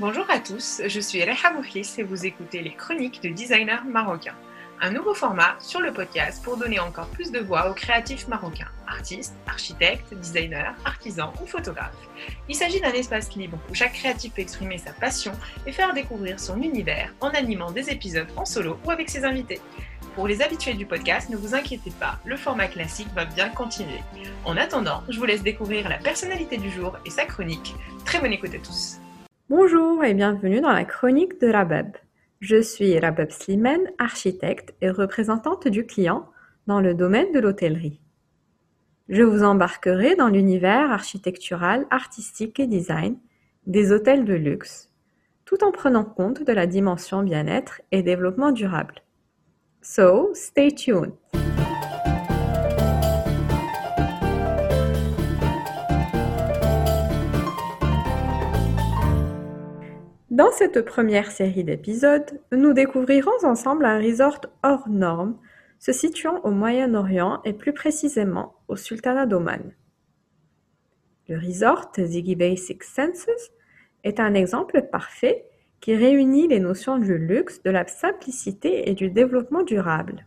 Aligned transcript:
Bonjour 0.00 0.30
à 0.30 0.38
tous, 0.38 0.80
je 0.86 1.00
suis 1.00 1.24
Reha 1.24 1.52
et 1.74 2.02
vous 2.04 2.24
écoutez 2.24 2.62
les 2.62 2.72
chroniques 2.72 3.20
de 3.20 3.30
designers 3.30 3.82
marocains. 3.84 4.36
Un 4.80 4.92
nouveau 4.92 5.12
format 5.12 5.56
sur 5.58 5.80
le 5.80 5.92
podcast 5.92 6.40
pour 6.44 6.56
donner 6.56 6.78
encore 6.78 7.08
plus 7.08 7.32
de 7.32 7.40
voix 7.40 7.68
aux 7.68 7.74
créatifs 7.74 8.28
marocains, 8.28 8.70
artistes, 8.86 9.34
architectes, 9.48 10.14
designers, 10.14 10.70
artisans 10.84 11.32
ou 11.42 11.46
photographes. 11.46 11.96
Il 12.48 12.54
s'agit 12.54 12.80
d'un 12.80 12.92
espace 12.92 13.34
libre 13.34 13.58
où 13.68 13.74
chaque 13.74 13.94
créatif 13.94 14.32
peut 14.34 14.42
exprimer 14.42 14.78
sa 14.78 14.92
passion 14.92 15.32
et 15.66 15.72
faire 15.72 15.92
découvrir 15.92 16.38
son 16.38 16.62
univers 16.62 17.12
en 17.20 17.30
animant 17.30 17.72
des 17.72 17.90
épisodes 17.90 18.28
en 18.36 18.44
solo 18.44 18.78
ou 18.84 18.92
avec 18.92 19.10
ses 19.10 19.24
invités. 19.24 19.60
Pour 20.14 20.28
les 20.28 20.42
habitués 20.42 20.74
du 20.74 20.86
podcast, 20.86 21.28
ne 21.28 21.36
vous 21.36 21.56
inquiétez 21.56 21.90
pas, 21.98 22.20
le 22.24 22.36
format 22.36 22.68
classique 22.68 23.12
va 23.16 23.24
bien 23.24 23.48
continuer. 23.48 24.00
En 24.44 24.56
attendant, 24.56 25.02
je 25.08 25.18
vous 25.18 25.26
laisse 25.26 25.42
découvrir 25.42 25.88
la 25.88 25.98
personnalité 25.98 26.56
du 26.56 26.70
jour 26.70 26.96
et 27.04 27.10
sa 27.10 27.24
chronique. 27.24 27.74
Très 28.04 28.20
bonne 28.20 28.32
écoute 28.32 28.54
à 28.54 28.58
tous. 28.58 29.00
Bonjour 29.50 30.04
et 30.04 30.12
bienvenue 30.12 30.60
dans 30.60 30.74
la 30.74 30.84
chronique 30.84 31.40
de 31.40 31.48
Rabab. 31.48 31.96
Je 32.38 32.60
suis 32.60 32.98
Rabab 32.98 33.30
Slimane, 33.30 33.90
architecte 33.96 34.74
et 34.82 34.90
représentante 34.90 35.68
du 35.68 35.86
client 35.86 36.28
dans 36.66 36.82
le 36.82 36.92
domaine 36.92 37.32
de 37.32 37.40
l'hôtellerie. 37.40 37.98
Je 39.08 39.22
vous 39.22 39.42
embarquerai 39.42 40.16
dans 40.16 40.28
l'univers 40.28 40.90
architectural, 40.90 41.86
artistique 41.88 42.60
et 42.60 42.66
design 42.66 43.16
des 43.66 43.90
hôtels 43.90 44.26
de 44.26 44.34
luxe, 44.34 44.92
tout 45.46 45.64
en 45.64 45.72
prenant 45.72 46.04
compte 46.04 46.42
de 46.42 46.52
la 46.52 46.66
dimension 46.66 47.22
bien-être 47.22 47.80
et 47.90 48.02
développement 48.02 48.52
durable. 48.52 49.02
So, 49.80 50.28
stay 50.34 50.72
tuned! 50.74 51.12
Dans 60.38 60.52
cette 60.52 60.82
première 60.82 61.32
série 61.32 61.64
d'épisodes, 61.64 62.40
nous 62.52 62.72
découvrirons 62.72 63.42
ensemble 63.42 63.84
un 63.84 63.98
resort 63.98 64.38
hors 64.62 64.88
norme 64.88 65.36
se 65.80 65.90
situant 65.90 66.40
au 66.44 66.52
Moyen-Orient 66.52 67.40
et 67.44 67.52
plus 67.52 67.72
précisément 67.72 68.54
au 68.68 68.76
Sultanat 68.76 69.26
d'Oman. 69.26 69.74
Le 71.28 71.38
resort 71.44 71.90
Ziggy 71.98 72.36
Bay 72.36 72.54
Six 72.54 72.78
Senses 72.82 73.50
est 74.04 74.20
un 74.20 74.32
exemple 74.34 74.82
parfait 74.82 75.44
qui 75.80 75.96
réunit 75.96 76.46
les 76.46 76.60
notions 76.60 76.98
du 76.98 77.18
luxe, 77.18 77.60
de 77.64 77.70
la 77.70 77.84
simplicité 77.88 78.88
et 78.88 78.94
du 78.94 79.10
développement 79.10 79.64
durable. 79.64 80.24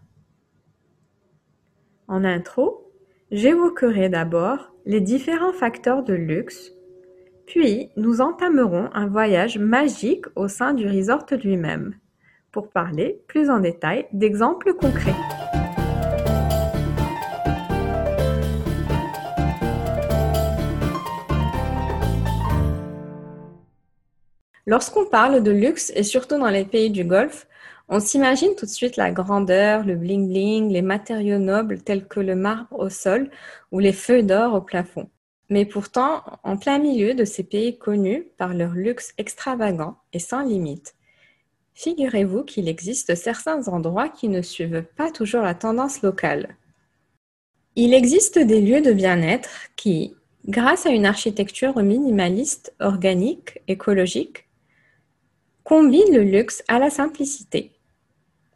En 2.09 2.25
intro, 2.25 2.92
j'évoquerai 3.31 4.09
d'abord 4.09 4.73
les 4.86 5.00
différents 5.00 5.53
facteurs 5.53 6.03
de 6.03 6.16
luxe 6.16 6.73
puis, 7.54 7.90
nous 7.98 8.22
entamerons 8.22 8.90
un 8.94 9.08
voyage 9.08 9.58
magique 9.58 10.24
au 10.38 10.48
sein 10.48 10.74
du 10.74 10.88
resort 10.88 11.26
lui-même, 11.44 11.96
pour 12.50 12.70
parler 12.70 13.22
plus 13.28 13.50
en 13.50 13.60
détail 13.60 14.08
d'exemples 14.14 14.74
concrets. 14.74 15.14
Lorsqu'on 24.66 25.06
parle 25.06 25.44
de 25.44 25.52
luxe, 25.52 25.92
et 25.94 26.04
surtout 26.04 26.40
dans 26.40 26.48
les 26.48 26.64
pays 26.64 26.90
du 26.90 27.04
Golfe, 27.04 27.48
on 27.90 28.00
s'imagine 28.00 28.56
tout 28.56 28.66
de 28.66 28.72
suite 28.72 28.96
la 28.96 29.12
grandeur, 29.12 29.84
le 29.86 29.96
bling-bling, 29.96 30.72
les 30.72 30.82
matériaux 30.82 31.40
nobles 31.40 31.82
tels 31.82 32.08
que 32.08 32.22
le 32.22 32.36
marbre 32.36 32.80
au 32.80 32.88
sol 32.88 33.30
ou 33.74 33.80
les 33.80 33.92
feux 33.92 34.24
d'or 34.24 34.54
au 34.54 34.62
plafond. 34.62 35.10
Mais 35.52 35.66
pourtant, 35.66 36.24
en 36.44 36.56
plein 36.56 36.80
milieu 36.80 37.14
de 37.14 37.26
ces 37.26 37.44
pays 37.44 37.78
connus 37.78 38.24
par 38.38 38.54
leur 38.54 38.72
luxe 38.72 39.14
extravagant 39.18 39.98
et 40.14 40.20
sans 40.20 40.44
limite, 40.44 40.96
figurez-vous 41.74 42.46
qu'il 42.46 42.70
existe 42.70 43.16
certains 43.16 43.68
endroits 43.68 44.08
qui 44.08 44.30
ne 44.30 44.42
suivent 44.42 44.86
pas 44.96 45.12
toujours 45.12 45.42
la 45.42 45.53
tendance 45.53 46.03
locale. 46.03 46.56
Il 47.75 47.94
existe 47.94 48.40
des 48.40 48.62
lieux 48.62 48.80
de 48.80 48.94
bien-être 48.94 49.50
qui, 49.75 50.16
grâce 50.48 50.86
à 50.86 50.92
une 50.92 51.06
architecture 51.06 51.78
minimaliste, 51.84 52.74
organique, 52.80 53.59
écologique, 53.68 54.48
combinent 55.66 56.14
le 56.14 56.24
luxe 56.24 56.64
à 56.70 56.80
la 56.80 56.90
simplicité. 56.90 57.74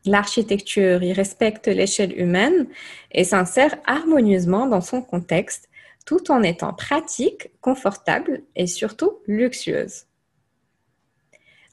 L'architecture 0.05 1.03
y 1.03 1.11
respecte 1.11 1.67
l'échelle 1.67 2.17
humaine 2.17 2.67
et 3.11 3.25
s'insère 3.25 3.75
harmonieusement 3.85 4.65
dans 4.67 4.81
son 4.81 5.01
contexte 5.01 5.67
tout 6.05 6.31
en 6.31 6.43
étant 6.43 6.73
pratique, 6.73 7.49
confortable 7.61 8.43
et 8.55 8.67
surtout 8.67 9.19
luxueuse. 9.27 10.05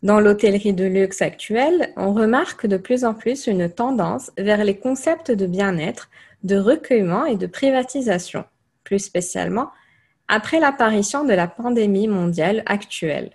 Dans 0.03 0.19
l'hôtellerie 0.19 0.73
de 0.73 0.85
luxe 0.85 1.23
actuelle, 1.23 1.93
on 1.97 2.13
remarque 2.13 2.67
de 2.67 2.77
plus 2.77 3.05
en 3.05 3.15
plus 3.15 3.47
une 3.47 3.71
tendance 3.71 4.33
vers 4.37 4.65
les 4.65 4.77
concepts 4.77 5.31
de 5.31 5.47
bien-être, 5.47 6.11
de 6.43 6.57
recueillement 6.57 7.25
et 7.25 7.37
de 7.37 7.47
privatisation, 7.47 8.45
plus 8.83 8.99
spécialement 8.99 9.71
après 10.27 10.59
l'apparition 10.59 11.25
de 11.25 11.35
la 11.35 11.47
pandémie 11.47 12.09
mondiale 12.09 12.63
actuelle. 12.67 13.31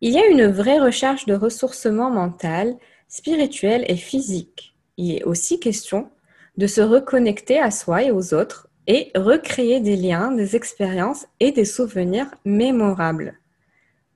Il 0.00 0.12
y 0.12 0.18
a 0.18 0.26
une 0.26 0.46
vraie 0.46 0.78
recherche 0.78 1.26
de 1.26 1.34
ressourcement 1.34 2.10
mental, 2.10 2.76
spirituel 3.08 3.84
et 3.86 3.96
physique. 3.96 4.74
Il 4.96 5.14
est 5.14 5.24
aussi 5.24 5.60
question 5.60 6.10
de 6.56 6.66
se 6.66 6.80
reconnecter 6.80 7.60
à 7.60 7.70
soi 7.70 8.02
et 8.02 8.10
aux 8.10 8.34
autres 8.34 8.67
et 8.88 9.12
recréer 9.14 9.80
des 9.80 9.96
liens, 9.96 10.32
des 10.32 10.56
expériences 10.56 11.26
et 11.38 11.52
des 11.52 11.66
souvenirs 11.66 12.34
mémorables. 12.44 13.38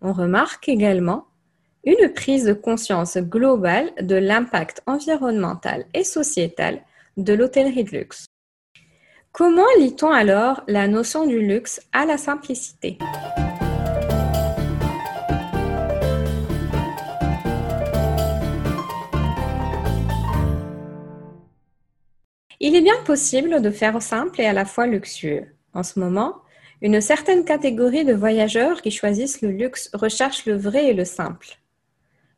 On 0.00 0.12
remarque 0.12 0.68
également 0.68 1.26
une 1.84 2.08
prise 2.12 2.44
de 2.44 2.52
conscience 2.52 3.18
globale 3.18 3.92
de 4.00 4.16
l'impact 4.16 4.82
environnemental 4.86 5.84
et 5.94 6.04
sociétal 6.04 6.80
de 7.16 7.34
l'hôtellerie 7.34 7.84
de 7.84 7.90
luxe. 7.90 8.26
Comment 9.30 9.62
lit-on 9.78 10.10
alors 10.10 10.62
la 10.66 10.88
notion 10.88 11.26
du 11.26 11.40
luxe 11.40 11.80
à 11.92 12.06
la 12.06 12.18
simplicité? 12.18 12.98
Il 22.64 22.76
est 22.76 22.80
bien 22.80 22.94
possible 23.04 23.60
de 23.60 23.70
faire 23.70 24.00
simple 24.00 24.40
et 24.40 24.46
à 24.46 24.52
la 24.52 24.64
fois 24.64 24.86
luxueux. 24.86 25.46
En 25.74 25.82
ce 25.82 25.98
moment, 25.98 26.36
une 26.80 27.00
certaine 27.00 27.44
catégorie 27.44 28.04
de 28.04 28.14
voyageurs 28.14 28.82
qui 28.82 28.92
choisissent 28.92 29.42
le 29.42 29.50
luxe 29.50 29.90
recherchent 29.92 30.46
le 30.46 30.56
vrai 30.56 30.86
et 30.86 30.94
le 30.94 31.04
simple. 31.04 31.58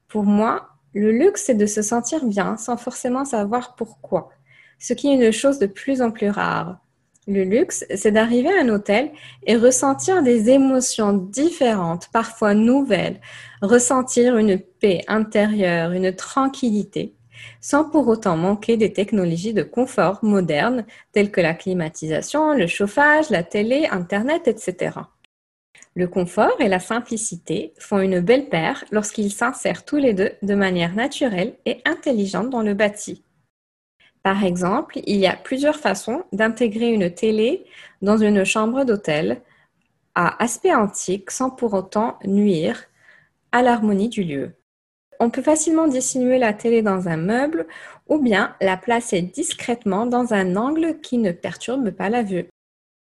Pour 0.08 0.22
moi, 0.22 0.70
le 0.94 1.12
luxe, 1.12 1.42
c'est 1.44 1.54
de 1.54 1.66
se 1.66 1.82
sentir 1.82 2.24
bien 2.24 2.56
sans 2.56 2.78
forcément 2.78 3.26
savoir 3.26 3.74
pourquoi, 3.74 4.30
ce 4.78 4.94
qui 4.94 5.08
est 5.08 5.14
une 5.14 5.30
chose 5.30 5.58
de 5.58 5.66
plus 5.66 6.00
en 6.00 6.10
plus 6.10 6.30
rare. 6.30 6.78
Le 7.26 7.44
luxe, 7.44 7.84
c'est 7.94 8.12
d'arriver 8.12 8.48
à 8.48 8.62
un 8.62 8.70
hôtel 8.70 9.12
et 9.46 9.56
ressentir 9.56 10.22
des 10.22 10.48
émotions 10.48 11.12
différentes, 11.12 12.08
parfois 12.14 12.54
nouvelles, 12.54 13.20
ressentir 13.60 14.38
une 14.38 14.58
paix 14.58 15.02
intérieure, 15.06 15.92
une 15.92 16.16
tranquillité 16.16 17.14
sans 17.60 17.84
pour 17.84 18.08
autant 18.08 18.36
manquer 18.36 18.76
des 18.76 18.92
technologies 18.92 19.54
de 19.54 19.62
confort 19.62 20.18
modernes 20.22 20.84
telles 21.12 21.30
que 21.30 21.40
la 21.40 21.54
climatisation, 21.54 22.54
le 22.54 22.66
chauffage, 22.66 23.30
la 23.30 23.42
télé, 23.42 23.86
Internet, 23.90 24.48
etc. 24.48 24.98
Le 25.94 26.08
confort 26.08 26.60
et 26.60 26.68
la 26.68 26.80
simplicité 26.80 27.72
font 27.78 28.00
une 28.00 28.20
belle 28.20 28.48
paire 28.48 28.84
lorsqu'ils 28.90 29.30
s'insèrent 29.30 29.84
tous 29.84 29.96
les 29.96 30.12
deux 30.12 30.32
de 30.42 30.54
manière 30.54 30.94
naturelle 30.94 31.54
et 31.66 31.80
intelligente 31.84 32.50
dans 32.50 32.62
le 32.62 32.74
bâti. 32.74 33.24
Par 34.24 34.42
exemple, 34.42 34.98
il 35.06 35.16
y 35.16 35.26
a 35.26 35.36
plusieurs 35.36 35.76
façons 35.76 36.24
d'intégrer 36.32 36.90
une 36.90 37.10
télé 37.10 37.64
dans 38.02 38.16
une 38.16 38.42
chambre 38.44 38.84
d'hôtel 38.84 39.42
à 40.14 40.42
aspect 40.42 40.74
antique 40.74 41.30
sans 41.30 41.50
pour 41.50 41.74
autant 41.74 42.19
nuire 42.25 42.84
à 43.52 43.62
l'harmonie 43.62 44.08
du 44.08 44.25
lieu. 44.25 44.56
On 45.20 45.31
peut 45.31 45.43
facilement 45.43 45.88
dissimuler 45.88 46.38
la 46.38 46.52
télé 46.52 46.82
dans 46.82 47.08
un 47.08 47.16
meuble 47.16 47.66
ou 48.08 48.19
bien 48.19 48.55
la 48.61 48.76
placer 48.76 49.22
discrètement 49.22 50.06
dans 50.06 50.34
un 50.34 50.56
angle 50.56 51.00
qui 51.00 51.19
ne 51.19 51.32
perturbe 51.32 51.90
pas 51.90 52.08
la 52.08 52.22
vue. 52.22 52.46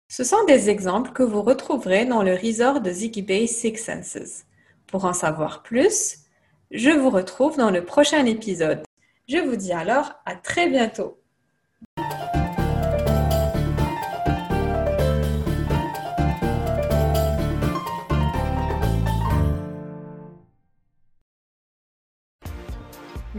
Ce 0.07 0.23
sont 0.23 0.43
des 0.45 0.69
exemples 0.69 1.11
que 1.11 1.23
vous 1.23 1.43
retrouverez 1.43 2.05
dans 2.05 2.23
le 2.23 2.33
resort 2.33 2.81
de 2.81 2.89
Ziggy 2.89 3.21
Bay 3.21 3.45
Six 3.45 3.77
Senses. 3.77 4.45
Pour 4.87 5.05
en 5.05 5.13
savoir 5.13 5.61
plus, 5.61 6.17
je 6.71 6.89
vous 6.89 7.11
retrouve 7.11 7.57
dans 7.57 7.69
le 7.69 7.85
prochain 7.85 8.25
épisode. 8.25 8.81
Je 9.27 9.37
vous 9.37 9.55
dis 9.55 9.71
alors 9.71 10.13
à 10.25 10.35
très 10.35 10.67
bientôt. 10.67 11.18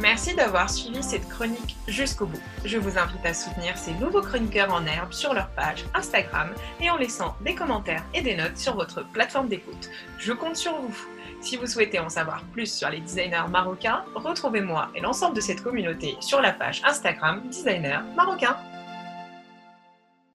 Merci 0.00 0.34
d'avoir 0.34 0.70
suivi 0.70 1.02
cette 1.02 1.28
chronique 1.28 1.76
jusqu'au 1.86 2.24
bout. 2.24 2.40
Je 2.64 2.78
vous 2.78 2.96
invite 2.96 3.24
à 3.24 3.34
soutenir 3.34 3.76
ces 3.76 3.92
nouveaux 3.92 4.22
chroniqueurs 4.22 4.72
en 4.72 4.86
herbe 4.86 5.12
sur 5.12 5.34
leur 5.34 5.50
page 5.50 5.84
Instagram 5.94 6.48
et 6.80 6.88
en 6.88 6.96
laissant 6.96 7.36
des 7.42 7.54
commentaires 7.54 8.04
et 8.14 8.22
des 8.22 8.34
notes 8.34 8.56
sur 8.56 8.76
votre 8.76 9.02
plateforme 9.02 9.48
d'écoute. 9.48 9.90
Je 10.18 10.32
compte 10.32 10.56
sur 10.56 10.74
vous. 10.74 10.96
Si 11.42 11.56
vous 11.58 11.66
souhaitez 11.66 11.98
en 11.98 12.08
savoir 12.08 12.42
plus 12.44 12.72
sur 12.72 12.88
les 12.88 13.00
designers 13.00 13.48
marocains, 13.50 14.04
retrouvez-moi 14.14 14.88
et 14.94 15.00
l'ensemble 15.00 15.36
de 15.36 15.42
cette 15.42 15.62
communauté 15.62 16.16
sur 16.20 16.40
la 16.40 16.52
page 16.52 16.80
Instagram 16.86 17.42
Designer 17.50 18.02
Marocain. 18.16 18.56